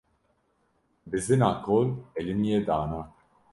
Bizina 1.09 1.51
kol 1.65 1.89
elimiye 2.15 2.65
dana 2.67 2.99